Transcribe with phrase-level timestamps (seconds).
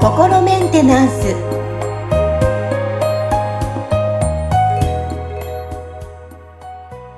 [0.00, 1.34] 心メンテナンス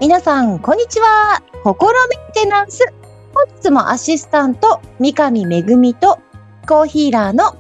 [0.01, 2.93] 皆さんこんにちは心メンテナンス
[3.33, 5.63] 本日もアシスタント三上恵
[5.95, 6.19] と
[6.67, 7.57] コーヒーラーの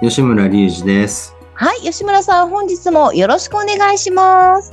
[0.00, 1.34] 吉村隆二です。
[1.54, 4.72] はい吉村さん本日もよろしくお願いします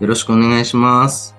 [0.00, 1.33] よろしくお願いします。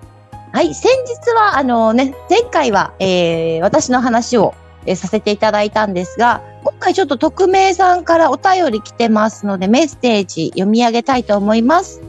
[0.56, 4.56] はい先日はあのね前回は、えー、私の話を、
[4.86, 12.02] えーさせていただいたんですが今回ちょっと匿名さんからお便り来てますのでメッセージ読み上げたいと思います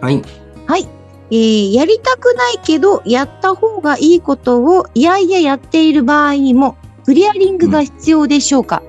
[0.00, 0.22] はい。
[0.66, 0.88] はい。
[1.30, 8.82] えーやりたくないけど、やった方がいいことを、いやいややっている場合にも、クリアリングが必要でしょうか、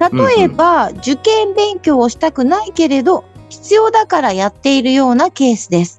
[0.00, 5.97] 例えば、受験勉強をしたくないけれど、必要だからやっているようなケースです。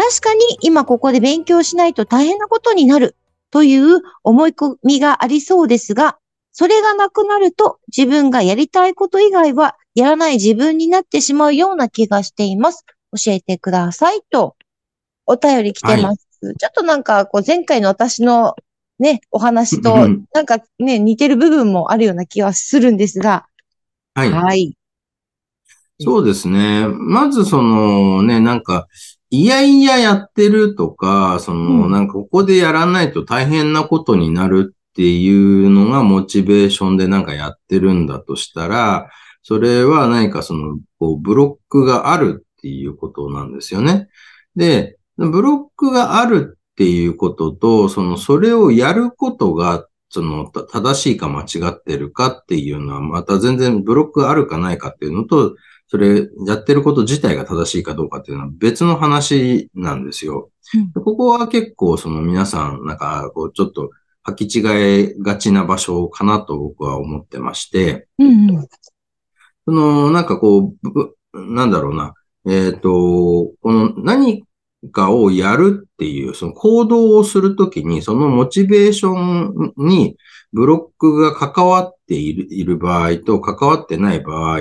[0.00, 3.16] 確かに今ここで勉強しないと大変なことになる
[3.50, 6.16] という思い込みがありそうですが、
[6.52, 12.86] それがなくなると自分がやりたいこと以外はやらない自分になってしまうような気がしています。
[13.12, 14.56] 教えてくださいと、
[15.26, 16.26] お便り来てます。
[16.40, 18.54] ちょっとなんか、こう、前回の私の
[18.98, 23.46] ね、お話とうん、なんかね、似てる部分もあるような気はするんですが、
[24.14, 24.30] はい。
[24.30, 24.74] はい。
[26.00, 26.86] そうですね。
[26.88, 28.86] まずそのね、なんか、
[29.32, 39.08] いやいややってるとか、その、うんなんかここでやらないと大変なことになるっていうのがモチベーションでなんかやってるんだとしたら、
[39.42, 44.08] それは何かその、こう、ブロックがあるっていうことなんですよね。
[44.56, 55.54] で、ブロックがあるっていうことと、その、それをやることが、その、た正しいか間違ってるかっていうのは、また全然ブロックがあるかないかっていうのと、
[55.90, 60.50] それ、やってること自体が正しいかどうかっていうのは別の話なんですよ。
[60.74, 63.90] うんここは結構、その皆さん、なんか、こう、ちょっと、
[64.24, 68.68] 履き違えがちな場所かなと僕は思ってまして、うんうん。
[69.64, 72.14] その、なんかこう、ぶなんだろうな、
[72.46, 74.44] えっ、と、この何
[74.92, 80.16] かをやるっていう、その行動をするときに、そのモチベーションに
[80.52, 84.60] ブロックが関わっているいる場合と関わってない場合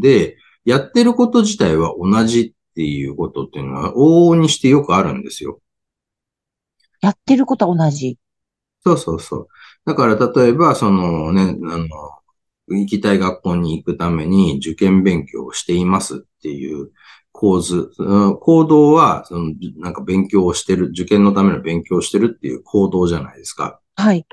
[0.00, 5.60] で、やってること自体は同じっていうことっていうのは往々にしてよくあるんですよ。
[7.00, 8.18] やってることは同じ。
[8.82, 9.48] そうそうそう。
[9.84, 11.86] だから例えば、そのね、あの、
[12.68, 16.90] 行きたい学校に行くために受験勉強をしていますっていう
[17.32, 23.80] 構図、うん行動は、その、なんか勉強をしてる、受験のための勉強をしてるっていう行動じゃないですか。
[23.96, 24.26] はい。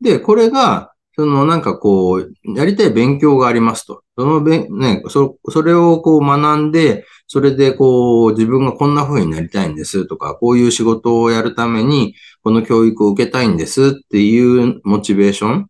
[0.00, 4.04] で、これが、そのなんかこう、やりたい勉強がありますと。
[4.16, 12.14] そのべ、ね、そ、それをこう学んで、それでこう、自分がこんな風になりたいんですとか、こういう仕事をやるために、
[12.44, 15.66] この教育を受けたいんですっていうモチベーション。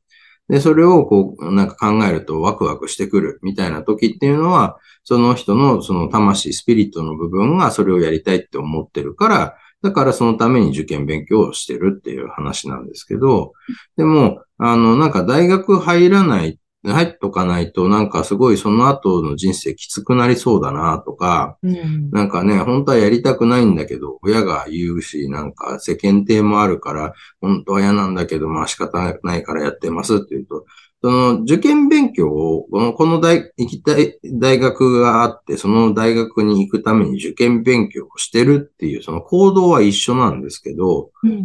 [0.50, 13.52] で、それをこう、なんか考えるとワクワクしてくるみたいな時っていうのは、その人のその魂、スピリットの部分がそれをやりたいって思ってるから、だからそのために受験勉強をしてるっていう話なんですけど、
[13.96, 22.10] でも、あの、なんか大学入らない、入っとかないと、なんかすごいその後の人生きつくなりそうだなとか、うん。
[22.10, 30.64] なんかね、本当はやりたくないんだけど、親が言うし、なんか世間体もあるから、本当は嫌なんだけど、まあ仕方ないからやってますっていうと、
[31.00, 41.44] その受験勉強を、このこの大、行きたい大学があって、その大学に行くために受験勉強をしてるっていう、その行動は一緒なんですけど、うんうん。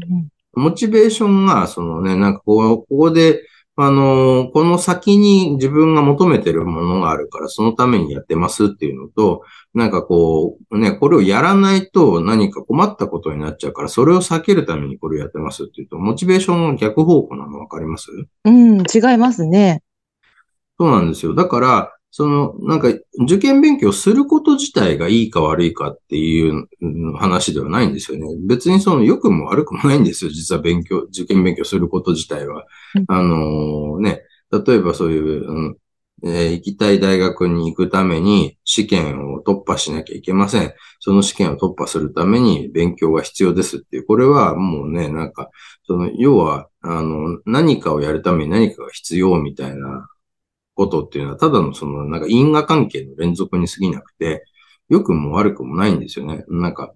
[0.55, 3.43] モチベーションが、そのね、なんかこう、ここで、
[3.75, 9.41] あのーこの先に自分が求めてるものがあるから、そのためにやってますっていうのと、
[9.73, 18.11] なんかこう、ね、これをやらないと何か困ったことになっちゃうから、それを避けるためにこれをやってますっていうと、モチベーションが逆方向なのわかります？
[18.45, 19.81] うん、違いますね。
[20.79, 21.33] そうなんですよ。
[21.33, 22.89] だから、その、なんか、
[23.23, 28.27] 受験勉強すること自体がいいか悪いかっていううん話ではないんですよね。
[28.47, 30.29] 別にその良くも悪くもないんですよ。
[30.29, 32.65] 実は勉強、受験勉強すること自体は
[32.95, 33.05] うん。
[33.07, 34.21] あのね、
[34.51, 35.77] 例えばそういう、うん
[36.25, 40.71] えー行きたい大学に行くために試験を突破しなきゃいけません。
[40.99, 44.05] その試験を突破するために勉強が必要ですっていう。
[44.05, 45.49] これはもうね、なんか、
[45.87, 50.07] その、要は、あの、何かをやるために何かが必要みたいな
[50.75, 54.45] ことっていうのは、ただのその、なんか因果関係の連続に過ぎなくて、
[54.89, 56.43] 良くも悪くもないんですよね。
[56.47, 56.93] なんか、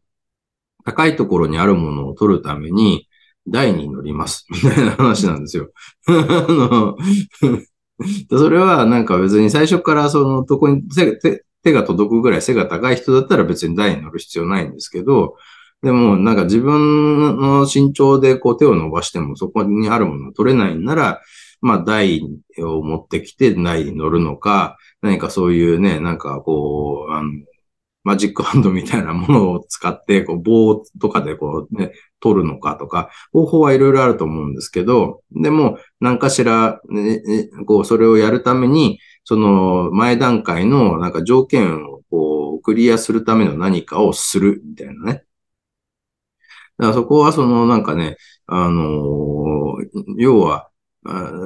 [0.85, 3.07] 高いところにあるものを取るために、
[3.47, 5.71] 台に乗ります、 みたいな話なんですよ。
[6.07, 6.97] あの
[8.29, 15.35] それはなんか別に最初からそのとこに手手手が届くぐらい背が高い人だったら別に台に乗る必要ないんですけど、
[15.83, 21.21] でも、なんか自分の身長でこう手を伸ばしてもそこにあるものを取れないんなら、
[21.61, 22.21] まあ台
[22.59, 27.31] を持ってきて台に乗るのか、何かそういうね、なんかこう、あの、
[28.03, 37.21] マジックハンドみたいなものを使って、こう棒とかでこうね、取るのかとか、方法はいろいろあると思うんですけど、でも、何かしら、ね、
[37.65, 45.25] こう、それをやるために、その前段階のなんか条件をこう、クリアするための何かをするみたいなね。
[46.77, 50.69] だからそこはそのなんかね、あのー、要は、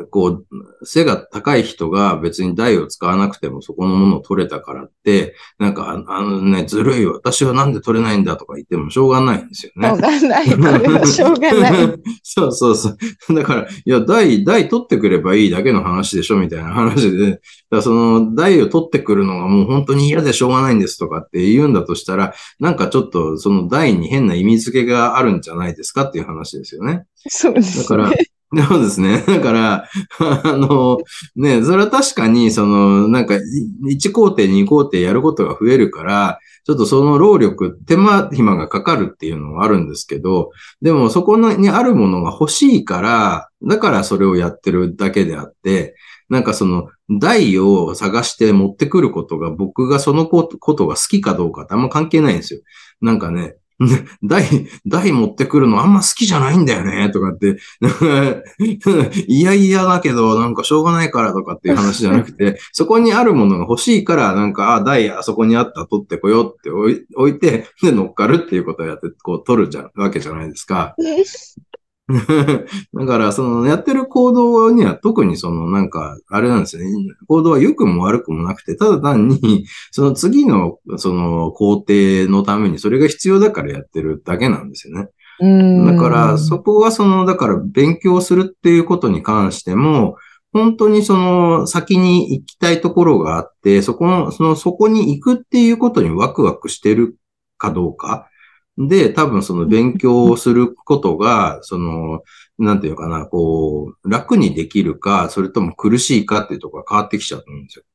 [0.09, 0.45] こう、
[0.83, 9.87] 背が高い人が別に台を使わなくてもそこのものを取れたからって、なんか、あのね、ずるい私はなんで取れないんだとか言ってもしょうがないんですよね。
[9.87, 10.49] しょうがない。
[10.49, 11.73] それはしょうがない。
[12.23, 12.89] そうそうそ
[13.29, 13.33] う。
[13.33, 27.05] だから、いや、台、台取ってくればいいだけの話でしょみたいな話で、だその台を取ってくるのがもう本当に嫌でしょうがないんですとかって言うんだとしたら、なんかちょっとその台に変な意味付けがあるんじゃないですかっていう話ですよね。
[27.27, 27.83] そうです、ね。
[27.83, 28.11] だから、
[28.67, 29.23] そうですね。
[29.25, 29.85] だから、
[30.19, 30.97] あの、
[31.37, 40.51] ね、それは確かに、その、なんか、1工程、2工程やることが増えるから、ちょっとその労力、手間暇がかかるっていうのはあるんですけど、
[40.81, 45.95] でもそこにあるものが欲しいから、だからそれをやってるだけであって、
[46.27, 46.89] なんかその、
[47.19, 52.61] 台を探して持ってくることが僕がそのことが好きかどうかってあんま関係ないんですよ。
[53.01, 53.55] なんかね、
[54.23, 57.57] 台、台持ってくるのあんま好きじゃないんだよね、とかって、
[59.27, 70.95] いやいやだけど、なんかしょうがないからとかっていう話じゃなくて、 そこにあるものが欲しいから、なんか、あ、台あそこにあった取ってこようって置いて、で、乗っかるっていうことをやって、こう、取るじゃ、わけじゃないですか。
[72.93, 76.91] だから、その、やってる行動には特にその、なんか、あれなんですよね。
[77.27, 85.09] 行動は良くも悪くもなくて、ただ単に、 その次の、その、工程のためにそれが必要だからやってるだけなんですよね。
[85.41, 90.15] だから、そこはその、だから勉強するっていうことに関しても、
[90.53, 97.15] 本当にその先に行きたいところがあって、そこの、その、そこに行くっていうことにワクワクしてる
[97.57, 98.27] かどうか。
[98.87, 102.23] で、多分その勉強をすることが、その、
[102.57, 107.85] なんていうかな、こう、楽にできるか、それとも苦しいかっていうところが変わってきちゃうと思うんですよ。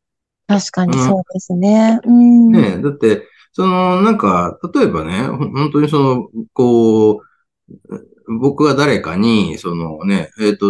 [0.48, 2.00] 確かにそうですね。
[2.04, 2.52] うん。
[2.52, 10.66] ねだって、その、なんか、例えばね、本当にその、こう、僕は誰かに、そのね、えっ、ー、と、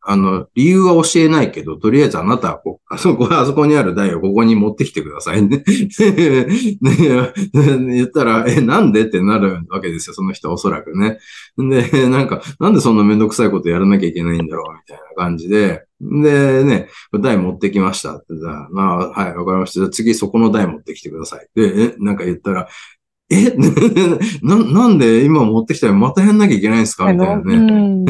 [0.00, 5.64] あの、理由は教えないけど、とりあえずあなたはこ、あそこ、あそこにある台をここに持ってきてくださいね。
[6.80, 7.32] ね
[7.94, 11.18] 言ったら、え、なんでってなるわけですよ、その人はおそらくね。
[11.58, 15.84] で、なんか、なんでそんなめんどくさいことやらなきゃいけないんだろう、みたいな感じで。
[16.00, 16.88] で、ね、
[17.20, 19.88] 台持ってきましたってさ、まあ、はい、わかりました。
[19.88, 21.48] 次そこの台持ってきてください。
[21.54, 22.68] で、え、なんか言ったら、
[23.30, 23.50] え？
[24.42, 27.12] な、なんで今持ってきたらまたやんなきゃいけないんですか？
[27.12, 28.04] みたいなね。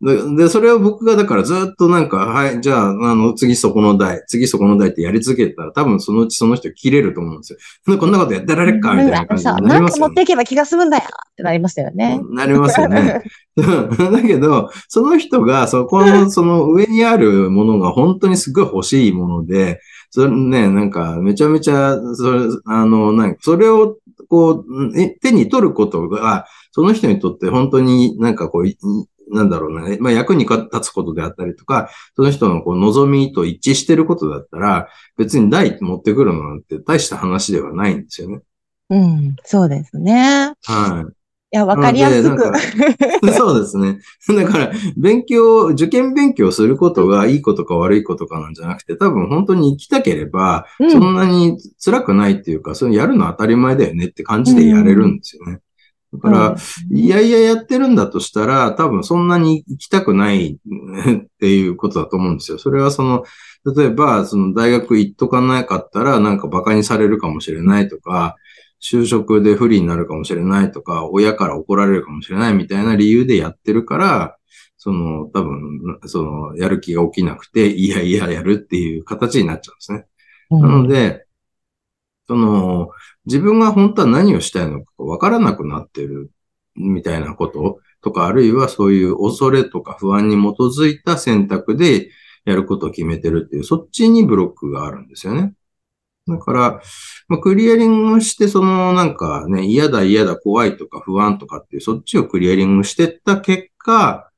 [0.36, 7.52] で、それを僕がだからずっとなんか、はい、じゃあ、あの、次そこの台、次そこの台ってやり続けたら多分そのうちその人切れると思うんです
[7.88, 7.98] よ。
[7.98, 8.94] こんなことやってられっか？
[8.94, 9.68] みたいな感じになりますよ、ね。
[9.68, 12.20] なんか持っていけば気が済むんだよってなりますよね。
[12.30, 13.22] なりますよね。
[13.56, 19.80] だけど、その人がそこの、その上にあるものが本当にすごい欲しいもので、
[20.14, 23.96] それね、なんか、めちゃめちゃ、それ、あの、なんか、それを
[24.28, 38.40] こう、手に取ることが、その人にとって本当になんかこう、なんだろうな、まあ役に立つことであったりとか、その人のこう望みと一致してることだったら、別に台持ってくるのなんて大した話ではないんですよね。
[38.90, 40.52] うん、そうですね。
[40.64, 41.21] はい。
[41.54, 42.50] いや、わかりやすく。
[43.34, 44.00] そうですね。
[44.34, 55.60] だから、勉強、受験勉強することがいいことか悪いことかなんじゃなくて、多分本当に行きたければ、そんなに辛くないっていうか、それやるの当たり前だよねって感じでやれるんですよね。
[56.14, 56.56] だから、
[56.90, 60.58] いやいややってるんだとしたら、多分そんなに行きたくないっ
[61.38, 62.56] ていうことだと思うんですよ。
[62.58, 63.24] それはその、
[63.76, 68.36] 例えば、その大学行っとかなかったら、なんか馬鹿にされるかもしれないとか、
[68.82, 74.36] 就職で不利になるかもしれないとか、親から怒られるかもしれないみたいな理由でやってるから、
[74.76, 80.06] その、多分、その、やる気が起きなくて、いやいややるっていう形になっちゃうんですね。
[80.50, 81.26] うん、なので、
[82.26, 82.90] その、
[83.24, 86.32] 自分が本当は何をしたいのかわからなくなってる
[86.74, 92.10] みたいなこととか、あるいはそういう恐れとか不安に基づいた選択で
[92.44, 95.54] やることを決めてるっていう、そっちにブロックがあるんですよね。
[96.28, 96.80] だから、
[97.28, 104.30] まあ、クリアリングして、そのなんかね、嫌だ嫌だ怖いとか不安とかっていう、そっちをクリアリングしてった結果、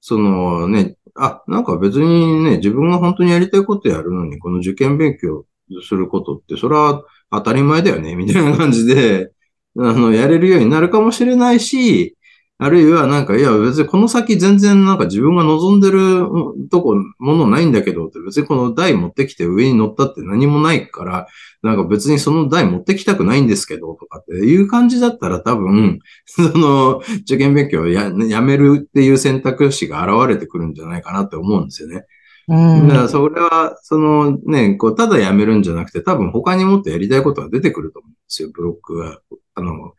[0.00, 5.46] そのね、あ、なんか別にね、自分が本当にやりたいことやるのに、この受験勉強
[5.88, 9.32] することって、それは当たり前だよね、みたいな感じで、
[9.76, 12.16] あの、やれるようになるかもしれないし、
[12.60, 16.26] あるいはなんか、いや別にこの先全然なんか自分が望んでる
[16.70, 21.28] とこ、ものないんだけど別にこの台持ってきて上に乗ったって何もないから、
[21.62, 32.06] なんか別にその台持ってきたくないんですけどとかっていう感じだったら多分、その受験勉強をややめるっていう選択肢が現れてくるんじゃないかなって思うんですよね。
[32.48, 39.20] うん、だからそれは、そのね、こう、ただやめるんじゃなくて、多分他にもっとやりたいことが出てくると思うんですよ、ブロックが。
[39.54, 39.92] あの、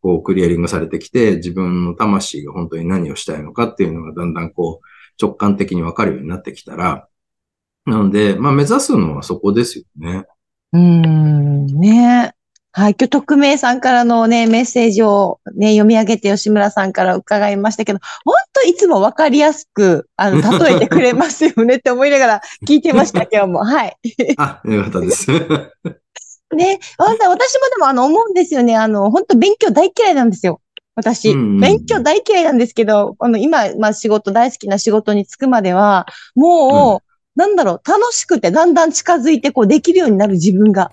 [0.00, 4.86] こうクリアリングされてきて、自分の魂が本当に何をしたいのかっていうのがだんだんこう
[5.22, 7.08] 直感的にわかるようになってきたら、
[7.86, 10.24] なので、まあ目指すのはそこですよね。
[10.72, 12.32] うん、ね
[12.72, 12.94] はい。
[12.96, 23.64] 今日、匿名さんからのね、メッセージをね、読み上げて吉村さんから伺いましたけど、本当いつもわかりやすく、あの、例えてくれますよねって思いながら聞いてました、 今日も。
[23.64, 23.96] はい。
[24.36, 25.26] あ、よかったです。
[26.56, 28.76] ね、私もでもあの思うんですよね。
[28.76, 30.60] あの、本当勉強大嫌いなんですよ。
[30.96, 37.02] 私、勉強大嫌いなんですけど、あの、今、まあ仕事、大好きな仕事に就くまでは、も
[37.38, 40.92] う、うん、なんだろう、楽しくてだんだん近づいて、こう、できるようになる自分が、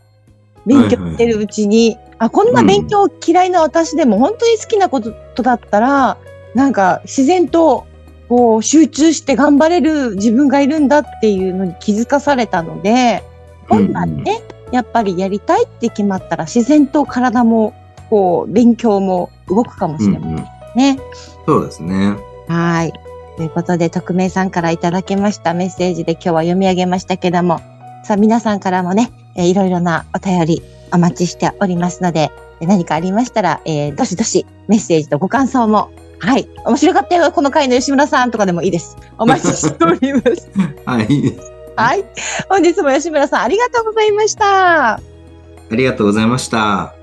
[0.65, 6.17] 勉強してるうちに、はいはい、あ、こんな勉強嫌いな私でも、本当に好きなことだったら、
[6.53, 7.85] なんか、自然と、
[8.29, 13.23] こう、集中して頑張れる自分がいるんだっていうのに気づかされたので、
[13.67, 17.73] 本来ね、うんやっぱりやりたいって決まったら自然と体も
[18.09, 20.45] こう勉強も動くかもしれませんね。
[20.75, 20.97] うんうん、
[21.45, 22.15] そうですね。
[22.47, 22.93] はい。
[23.37, 27.59] ということで、匿名さんからいただきましたメッセージで今日は読み上げましたけども、
[28.03, 32.31] さあ皆さんからもね、えー、いろいろなお便りお待ちしておりますので、
[32.61, 36.49] 何かありましたら、えー、どしどしメッセージとご感想も、はい。
[36.65, 38.97] 面白かったよ、この回の吉村さんとかでもいいです。
[39.19, 40.49] お待ちしております。
[40.85, 41.56] はい。
[41.77, 42.03] はい。
[42.49, 44.95] 本日も吉村さんありがとうございました。
[44.95, 45.01] あ
[45.71, 46.96] りがとうございました。